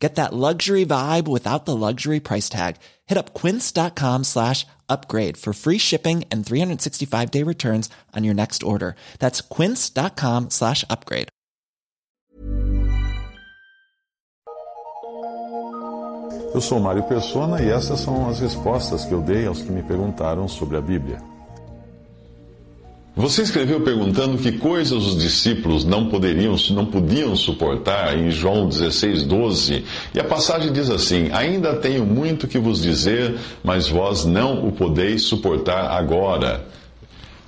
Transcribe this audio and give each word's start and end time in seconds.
Get 0.00 0.14
that 0.14 0.32
luxury 0.32 0.86
vibe 0.86 1.28
without 1.28 1.66
the 1.66 1.76
luxury 1.76 2.20
price 2.20 2.48
tag. 2.48 2.76
Hit 3.06 3.18
up 3.18 3.34
quince.com 3.34 4.24
slash 4.24 4.66
upgrade 4.88 5.36
for 5.36 5.52
free 5.52 5.78
shipping 5.78 6.24
and 6.32 6.44
365 6.44 7.30
day 7.30 7.42
returns 7.44 7.90
on 8.16 8.24
your 8.24 8.34
next 8.34 8.62
order. 8.62 8.96
That's 9.18 9.42
quince.com 9.42 10.48
slash 10.50 10.84
upgrade. 10.88 11.28
Eu 16.52 16.60
sou 16.60 16.80
Mário 16.80 17.04
Persona 17.04 17.62
e 17.62 17.70
essas 17.70 18.00
são 18.00 18.28
as 18.28 18.40
respostas 18.40 19.04
que 19.04 19.12
eu 19.12 19.20
dei 19.20 19.46
aos 19.46 19.62
que 19.62 19.70
me 19.70 19.84
perguntaram 19.84 20.48
sobre 20.48 20.76
a 20.76 20.80
Bíblia. 20.80 21.22
Você 23.16 23.42
escreveu 23.42 23.80
perguntando 23.80 24.38
que 24.38 24.52
coisas 24.52 25.04
os 25.04 25.18
discípulos 25.18 25.84
não 25.84 26.08
poderiam, 26.08 26.54
não 26.70 26.86
podiam 26.86 27.34
suportar 27.34 28.16
em 28.16 28.30
João 28.30 28.68
16, 28.68 29.24
12. 29.24 29.84
E 30.14 30.20
a 30.20 30.24
passagem 30.24 30.72
diz 30.72 30.88
assim: 30.88 31.28
Ainda 31.32 31.74
tenho 31.74 32.06
muito 32.06 32.46
que 32.46 32.58
vos 32.58 32.80
dizer, 32.80 33.36
mas 33.64 33.88
vós 33.88 34.24
não 34.24 34.66
o 34.66 34.70
podeis 34.70 35.22
suportar 35.22 35.90
agora. 35.90 36.64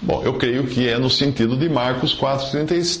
Bom, 0.00 0.22
eu 0.22 0.34
creio 0.34 0.66
que 0.66 0.86
é 0.86 0.98
no 0.98 1.08
sentido 1.08 1.56
de 1.56 1.70
Marcos 1.70 2.12
4, 2.12 2.50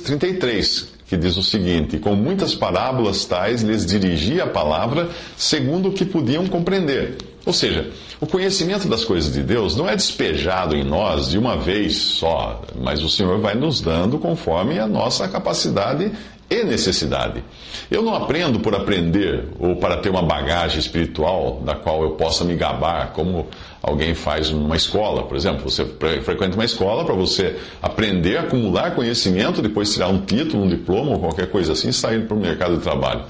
33, 0.02 0.88
que 1.06 1.16
diz 1.16 1.36
o 1.36 1.42
seguinte: 1.42 1.98
Com 1.98 2.16
muitas 2.16 2.54
parábolas 2.54 3.26
tais 3.26 3.62
lhes 3.62 3.84
dirigia 3.84 4.44
a 4.44 4.48
palavra 4.48 5.10
segundo 5.36 5.90
o 5.90 5.92
que 5.92 6.06
podiam 6.06 6.46
compreender. 6.46 7.18
Ou 7.46 7.52
seja, 7.52 7.90
o 8.20 8.26
conhecimento 8.26 8.88
das 8.88 9.04
coisas 9.04 9.32
de 9.32 9.40
Deus 9.40 9.76
não 9.76 9.88
é 9.88 9.94
despejado 9.94 10.74
em 10.74 10.82
nós 10.82 11.30
de 11.30 11.38
uma 11.38 11.56
vez 11.56 11.94
só, 11.96 12.60
mas 12.80 13.04
o 13.04 13.08
Senhor 13.08 13.38
vai 13.38 13.54
nos 13.54 13.80
dando 13.80 14.18
conforme 14.18 14.80
a 14.80 14.86
nossa 14.88 15.28
capacidade 15.28 16.10
e 16.50 16.64
necessidade. 16.64 17.44
Eu 17.88 18.02
não 18.02 18.14
aprendo 18.14 18.58
por 18.58 18.74
aprender 18.74 19.44
ou 19.60 19.76
para 19.76 19.96
ter 19.96 20.10
uma 20.10 20.22
bagagem 20.22 20.78
espiritual 20.78 21.62
da 21.64 21.76
qual 21.76 22.02
eu 22.02 22.10
possa 22.10 22.44
me 22.44 22.56
gabar, 22.56 23.12
como 23.12 23.46
alguém 23.80 24.12
faz 24.14 24.50
numa 24.50 24.76
escola, 24.76 25.22
por 25.22 25.36
exemplo. 25.36 25.70
Você 25.70 25.84
frequenta 26.24 26.56
uma 26.56 26.64
escola 26.64 27.04
para 27.04 27.14
você 27.14 27.56
aprender, 27.80 28.38
acumular 28.38 28.94
conhecimento, 28.94 29.62
depois 29.62 29.92
tirar 29.92 30.08
um 30.08 30.20
título, 30.20 30.64
um 30.64 30.68
diploma 30.68 31.12
ou 31.12 31.20
qualquer 31.20 31.48
coisa 31.48 31.72
assim 31.74 31.90
e 31.90 31.92
sair 31.92 32.26
para 32.26 32.36
o 32.36 32.40
mercado 32.40 32.76
de 32.76 32.82
trabalho. 32.82 33.24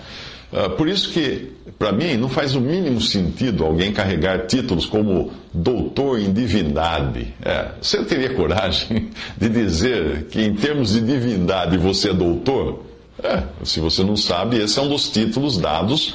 Uh, 0.52 0.70
por 0.76 0.88
isso 0.88 1.10
que, 1.12 1.52
para 1.78 1.92
mim, 1.92 2.16
não 2.16 2.28
faz 2.28 2.54
o 2.54 2.60
mínimo 2.60 3.00
sentido 3.00 3.64
alguém 3.64 3.92
carregar 3.92 4.46
títulos 4.46 4.86
como 4.86 5.32
doutor 5.52 6.20
em 6.20 6.32
divindade. 6.32 7.34
É, 7.42 7.72
você 7.80 8.04
teria 8.04 8.32
coragem 8.34 9.10
de 9.36 9.48
dizer 9.48 10.26
que, 10.30 10.40
em 10.40 10.54
termos 10.54 10.92
de 10.92 11.00
divindade, 11.00 11.76
você 11.76 12.10
é 12.10 12.14
doutor? 12.14 12.84
É, 13.22 13.42
se 13.64 13.80
você 13.80 14.04
não 14.04 14.16
sabe, 14.16 14.58
esse 14.58 14.78
é 14.78 14.82
um 14.82 14.88
dos 14.88 15.08
títulos 15.08 15.58
dados 15.58 16.14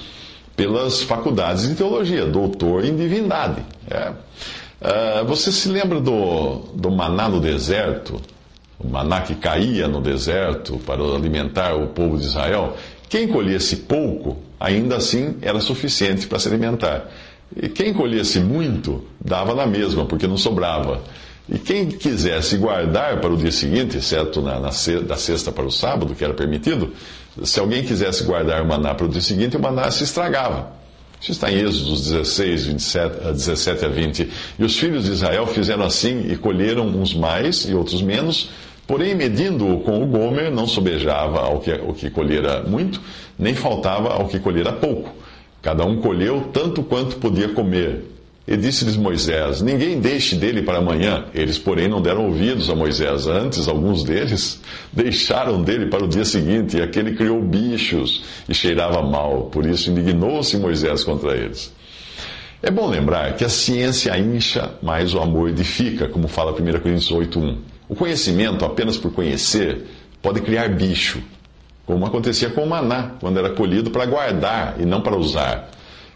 pelas 0.56 1.02
faculdades 1.02 1.68
de 1.68 1.76
teologia, 1.76 2.26
doutor 2.26 2.86
em 2.86 2.96
divindade. 2.96 3.64
É. 3.90 4.12
Uh, 4.82 5.26
você 5.26 5.52
se 5.52 5.70
lembra 5.70 6.00
do, 6.00 6.60
do 6.74 6.90
maná 6.92 7.30
no 7.30 7.40
deserto? 7.40 8.20
O 8.80 8.88
maná 8.88 9.22
que 9.22 9.36
caía 9.36 9.88
no 9.88 10.02
deserto 10.02 10.80
para 10.86 11.02
alimentar 11.04 11.76
o 11.76 11.88
povo 11.88 12.18
de 12.18 12.26
Israel? 12.26 12.76
Quem 13.12 13.28
colhesse 13.28 13.76
pouco, 13.76 14.38
ainda 14.58 14.96
assim 14.96 15.36
era 15.42 15.60
suficiente 15.60 16.28
para 16.28 16.40
se 16.40 16.48
alimentar. 16.48 17.12
E 17.54 17.68
quem 17.68 17.94
colhesse 17.94 18.40
muito, 18.40 19.04
dava 19.20 19.54
na 19.54 19.66
mesma, 19.66 20.06
porque 20.06 20.26
não 20.26 20.38
sobrava. 20.38 21.02
E 21.50 21.60
quem 21.60 21.90
quisesse 21.90 22.56
guardar 22.56 23.20
para 23.20 23.30
o 23.30 23.36
dia 23.36 23.52
seguinte, 23.52 23.98
exceto 23.98 24.42
na, 24.42 24.62
na, 24.62 24.70
da 25.06 25.18
sexta 25.18 25.52
para 25.52 25.66
o 25.66 25.70
sábado, 25.70 26.16
que 26.16 26.24
era 26.24 26.34
permitido, 26.34 26.94
se 27.44 27.60
alguém 27.60 27.84
quisesse 27.84 28.24
guardar 28.24 28.62
o 28.62 28.66
maná 28.66 28.96
para 28.96 29.06
o 29.06 29.10
dia 29.10 29.20
seguinte, 29.20 29.58
o 29.58 29.60
maná 29.60 29.92
se 29.92 30.06
estragava. 30.06 30.72
Isso 31.20 31.34
está 31.34 31.52
em 31.52 31.58
Êxodos 31.58 32.08
16, 32.08 32.66
27, 32.68 33.16
17 33.34 33.86
a 33.86 33.90
20. 33.90 34.30
E 34.58 34.64
os 34.64 34.78
filhos 34.78 35.04
de 35.04 35.12
Israel 35.12 35.46
fizeram 35.48 35.84
assim 35.84 36.32
e 36.32 36.38
colheram 36.38 36.88
uns 36.88 37.14
mais 37.14 37.66
e 37.68 37.74
outros 37.76 38.02
menos 38.02 38.50
Porém, 38.88 39.16
medindo 39.16 39.80
com 39.80 40.04
o 40.04 40.06
Gomer, 40.06 40.52
não 40.52 40.68
sobejava 40.68 41.40
ao 41.40 41.60
que, 41.60 41.72
o 41.72 41.94
que 41.94 42.10
colhera 42.10 42.64
muito, 42.64 43.02
nem 43.38 43.54
faltava 43.54 44.14
ao 44.14 44.28
que 44.28 44.40
colhera 44.40 44.74
pouco. 44.74 45.14
Cada 45.62 45.86
um 45.86 46.02
colheu 46.02 46.50
tanto 46.52 46.84
quanto 46.84 47.18
podia 47.18 47.50
comer. 47.50 48.12
E 48.48 48.58
disse-lhes 48.58 48.98
Moisés: 48.98 49.62
Ninguém 49.62 50.00
deixe 50.00 50.36
dele 50.36 50.64
para 50.64 50.80
amanhã. 50.80 51.26
Eles, 51.34 51.60
porém, 51.60 51.88
não 51.88 52.02
deram 52.02 52.26
ouvidos 52.26 52.70
a 52.70 52.76
Moisés. 52.76 53.28
Antes, 53.28 53.68
alguns 53.68 54.04
deles 54.04 54.60
deixaram 54.92 55.62
dele 55.62 55.86
para 55.86 56.04
o 56.04 56.08
dia 56.08 56.26
seguinte, 56.26 56.78
e 56.78 56.82
aquele 56.82 57.14
criou 57.16 57.42
bichos 57.42 58.24
e 58.50 58.54
cheirava 58.54 59.02
mal. 59.02 59.44
Por 59.44 59.66
isso, 59.66 59.92
indignou-se 59.92 60.58
Moisés 60.58 61.04
contra 61.04 61.38
eles. 61.38 61.72
É 62.64 62.70
bom 62.70 62.90
lembrar 62.90 63.36
que 63.36 63.44
a 63.44 63.50
ciência 63.50 64.18
incha, 64.20 64.72
mas 64.82 65.14
o 65.14 65.20
amor 65.20 65.50
edifica, 65.50 66.08
como 66.08 66.28
fala 66.28 66.52
1 66.52 66.56
Coríntios 66.56 67.12
8.1. 67.12 67.56
O 67.92 67.96
conhecimento, 67.96 68.64
apenas 68.64 68.96
por 68.96 69.12
conhecer, 69.12 69.86
pode 70.22 70.40
criar 70.40 70.70
bicho, 70.70 71.22
como 71.86 72.06
acontecia 72.06 72.50
com 72.50 72.64
o 72.64 72.70
maná, 72.70 73.16
quando 73.20 73.38
era 73.38 73.50
colhido 73.50 73.92
para 73.92 74.06
guardar 74.06 74.80
e 74.80 74.86
não 74.86 75.02
para 75.02 75.18
usar. 75.18 75.70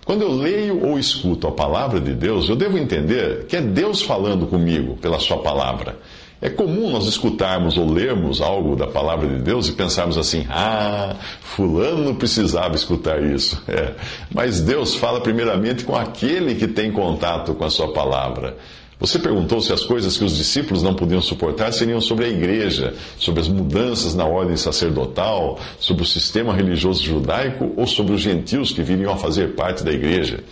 Quando 0.06 0.22
eu 0.22 0.32
leio 0.32 0.86
ou 0.86 0.98
escuto 0.98 1.48
a 1.48 1.52
palavra 1.52 2.00
de 2.00 2.14
Deus, 2.14 2.48
eu 2.48 2.56
devo 2.56 2.78
entender 2.78 3.46
que 3.48 3.58
é 3.58 3.62
Deus 3.62 4.02
falando 4.02 4.48
comigo 4.48 4.96
pela 5.02 5.20
Sua 5.20 5.40
palavra. 5.40 6.00
É 6.42 6.50
comum 6.50 6.92
nós 6.92 7.08
escutarmos 7.08 7.78
ou 7.78 7.92
lermos 7.92 8.40
algo 8.40 8.78
da 8.78 8.88
palavra 8.88 9.28
de 9.28 9.42
Deus 9.42 9.68
e 9.68 9.74
pensarmos 9.74 10.18
assim: 10.18 10.46
ah, 10.50 11.18
Fulano 11.42 12.16
precisava 12.16 12.74
escutar 12.76 13.22
isso. 13.22 13.62
É. 13.68 13.96
Mas 14.34 14.62
Deus 14.62 14.96
fala 14.96 15.20
primeiramente 15.20 15.84
com 15.84 15.94
aquele 15.94 16.56
que 16.56 16.70
tem 16.70 16.90
contato 16.90 17.54
com 17.54 17.66
a 17.66 17.70
Sua 17.70 17.92
palavra. 17.92 18.56
Você 19.00 19.20
perguntou 19.20 19.60
se 19.60 19.74
as 19.74 19.84
coisas 19.84 20.18
que 20.18 20.24
os 20.24 20.38
discípulos 20.38 20.82
não 20.82 20.94
podiam 20.94 21.22
suportar 21.22 21.74
seriam 21.74 22.00
sobre 22.00 22.26
a 22.26 22.30
igreja, 22.30 22.94
sobre 23.20 23.42
as 23.42 23.48
mudanças 23.48 24.16
na 24.16 24.26
ordem 24.26 24.56
sacerdotal, 24.56 25.60
sobre 25.80 26.04
o 26.04 26.06
sistema 26.06 26.54
religioso 26.54 27.04
judaico 27.04 27.74
ou 27.76 27.86
sobre 27.86 28.14
os 28.14 28.22
gentios 28.22 28.72
que 28.72 28.82
viriam 28.82 29.12
a 29.12 29.18
fazer 29.18 29.54
parte 29.54 29.84
da 29.84 29.92
igreja. 29.92 30.44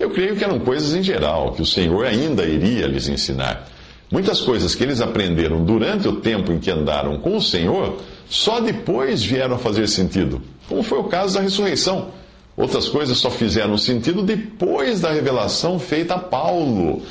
Eu 0.00 0.10
creio 0.10 0.34
que 0.34 0.42
eram 0.42 0.58
coisas 0.58 0.94
em 0.96 1.02
geral, 1.02 1.52
que 1.52 1.62
o 1.62 1.66
Senhor 1.66 2.04
ainda 2.04 2.44
iria 2.44 2.88
lhes 2.88 3.08
ensinar. 3.08 3.68
Muitas 4.10 4.40
coisas 4.40 4.74
que 4.74 4.82
eles 4.82 5.00
aprenderam 5.00 5.64
durante 5.64 6.08
o 6.08 6.16
tempo 6.16 6.52
em 6.52 6.58
que 6.58 6.70
andaram 6.70 7.18
com 7.18 7.36
o 7.36 7.40
Senhor, 7.40 7.98
só 8.28 8.60
depois 8.60 9.22
vieram 9.22 9.54
a 9.54 9.58
fazer 9.58 9.86
sentido, 9.88 10.42
como 10.68 10.82
foi 10.82 10.98
o 10.98 11.04
caso 11.04 11.34
da 11.34 11.40
ressurreição. 11.40 12.08
Outras 12.56 12.88
coisas 12.88 13.16
só 13.16 13.30
fizeram 13.30 13.78
sentido 13.78 14.22
depois 14.22 15.00
da 15.00 15.12
revelação 15.12 15.78
feita 15.78 16.14
a 16.14 16.18
Paulo 16.18 17.02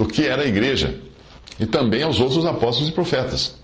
do 0.00 0.06
que 0.06 0.26
era 0.26 0.44
a 0.44 0.46
igreja 0.46 0.94
e 1.58 1.66
também 1.66 2.02
aos 2.02 2.20
outros 2.20 2.46
apóstolos 2.46 2.88
e 2.88 2.92
profetas. 2.92 3.54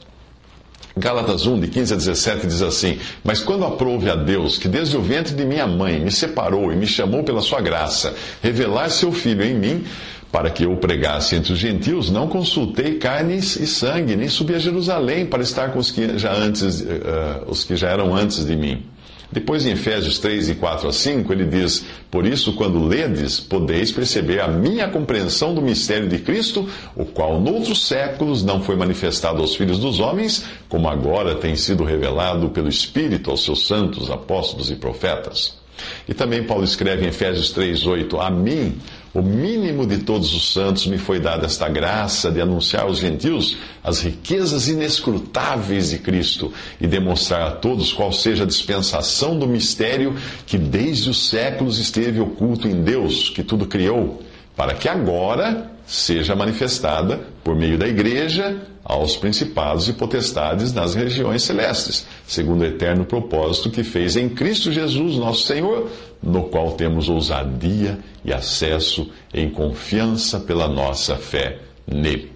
Gálatas 0.94 1.46
1, 1.46 1.60
de 1.60 1.68
15 1.68 1.94
a 1.94 1.96
17, 1.96 2.46
diz 2.46 2.60
assim: 2.60 2.98
Mas 3.24 3.40
quando 3.40 3.64
aprouve 3.64 4.10
a 4.10 4.14
Deus, 4.14 4.58
que 4.58 4.68
desde 4.68 4.98
o 4.98 5.00
ventre 5.00 5.34
de 5.34 5.46
minha 5.46 5.66
mãe 5.66 5.98
me 5.98 6.12
separou 6.12 6.70
e 6.70 6.76
me 6.76 6.86
chamou 6.86 7.24
pela 7.24 7.40
sua 7.40 7.62
graça, 7.62 8.14
revelar 8.42 8.90
seu 8.90 9.12
Filho 9.12 9.42
em 9.42 9.54
mim, 9.54 9.84
para 10.30 10.50
que 10.50 10.64
eu 10.64 10.76
pregasse 10.76 11.36
entre 11.36 11.54
os 11.54 11.58
gentios, 11.58 12.10
não 12.10 12.28
consultei 12.28 12.98
carnes 12.98 13.56
e 13.56 13.66
sangue, 13.66 14.14
nem 14.14 14.28
subi 14.28 14.54
a 14.54 14.58
Jerusalém 14.58 15.24
para 15.24 15.42
estar 15.42 15.72
com 15.72 15.78
os 15.78 15.90
que 15.90 16.18
já, 16.18 16.34
antes, 16.34 16.82
uh, 16.82 17.44
os 17.46 17.64
que 17.64 17.76
já 17.76 17.88
eram 17.88 18.14
antes 18.14 18.44
de 18.44 18.54
mim 18.54 18.84
depois, 19.30 19.66
em 19.66 19.72
Efésios 19.72 20.18
3, 20.18 20.50
e 20.50 20.54
4 20.54 20.88
a 20.88 20.92
5, 20.92 21.32
ele 21.32 21.44
diz: 21.44 21.84
Por 22.10 22.24
isso, 22.24 22.52
quando 22.54 22.86
ledes, 22.86 23.40
podeis 23.40 23.90
perceber 23.90 24.40
a 24.40 24.48
minha 24.48 24.88
compreensão 24.88 25.54
do 25.54 25.60
mistério 25.60 26.08
de 26.08 26.18
Cristo, 26.18 26.68
o 26.94 27.04
qual 27.04 27.40
noutros 27.40 27.86
séculos 27.86 28.44
não 28.44 28.62
foi 28.62 28.76
manifestado 28.76 29.40
aos 29.40 29.56
filhos 29.56 29.78
dos 29.78 29.98
homens, 29.98 30.44
como 30.68 30.88
agora 30.88 31.34
tem 31.34 31.56
sido 31.56 31.84
revelado 31.84 32.50
pelo 32.50 32.68
Espírito 32.68 33.30
aos 33.30 33.44
seus 33.44 33.66
santos, 33.66 34.10
apóstolos 34.10 34.70
e 34.70 34.76
profetas. 34.76 35.58
E 36.08 36.14
também 36.14 36.44
Paulo 36.44 36.64
escreve 36.64 37.04
em 37.04 37.08
Efésios 37.08 37.52
3,8: 37.52 38.24
A 38.24 38.30
mim, 38.30 38.78
o 39.16 39.22
mínimo 39.22 39.86
de 39.86 39.98
todos 39.98 40.34
os 40.34 40.52
santos, 40.52 40.86
me 40.86 40.98
foi 40.98 41.18
dada 41.18 41.46
esta 41.46 41.66
graça 41.70 42.30
de 42.30 42.38
anunciar 42.38 42.82
aos 42.82 42.98
gentios 42.98 43.56
as 43.82 44.00
riquezas 44.00 44.68
inescrutáveis 44.68 45.88
de 45.88 45.98
Cristo 45.98 46.52
e 46.78 46.86
demonstrar 46.86 47.40
a 47.48 47.50
todos 47.52 47.94
qual 47.94 48.12
seja 48.12 48.42
a 48.42 48.46
dispensação 48.46 49.38
do 49.38 49.46
mistério 49.46 50.14
que 50.44 50.58
desde 50.58 51.08
os 51.08 51.30
séculos 51.30 51.78
esteve 51.78 52.20
oculto 52.20 52.68
em 52.68 52.82
Deus, 52.82 53.30
que 53.30 53.42
tudo 53.42 53.64
criou, 53.64 54.22
para 54.56 54.74
que 54.74 54.88
agora 54.88 55.70
seja 55.86 56.34
manifestada 56.34 57.20
por 57.44 57.54
meio 57.54 57.78
da 57.78 57.86
igreja 57.86 58.56
aos 58.82 59.16
principados 59.16 59.88
e 59.88 59.92
potestades 59.92 60.72
nas 60.72 60.94
regiões 60.94 61.42
celestes, 61.42 62.06
segundo 62.26 62.62
o 62.62 62.64
eterno 62.64 63.04
propósito 63.04 63.70
que 63.70 63.82
fez 63.82 64.16
em 64.16 64.28
Cristo 64.28 64.72
Jesus, 64.72 65.16
nosso 65.16 65.46
Senhor, 65.46 65.90
no 66.22 66.44
qual 66.44 66.72
temos 66.72 67.08
ousadia 67.08 67.98
e 68.24 68.32
acesso 68.32 69.10
em 69.34 69.50
confiança 69.50 70.40
pela 70.40 70.68
nossa 70.68 71.16
fé 71.16 71.58
nele. 71.86 72.35